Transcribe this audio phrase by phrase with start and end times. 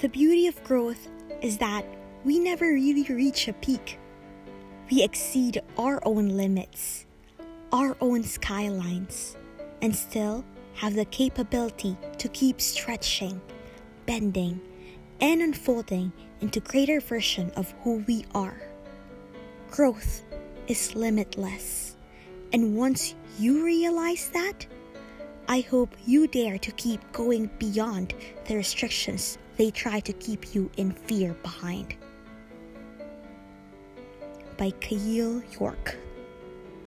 [0.00, 1.08] The beauty of growth
[1.42, 1.84] is that
[2.24, 3.98] we never really reach a peak.
[4.90, 7.04] We exceed our own limits,
[7.70, 9.36] our own skylines,
[9.82, 10.42] and still
[10.72, 13.42] have the capability to keep stretching,
[14.06, 14.62] bending,
[15.20, 18.62] and unfolding into greater version of who we are.
[19.70, 20.22] Growth
[20.66, 21.98] is limitless.
[22.54, 24.64] And once you realize that,
[25.50, 28.14] I hope you dare to keep going beyond
[28.44, 31.96] the restrictions they try to keep you in fear behind.
[34.56, 35.96] By Kail York.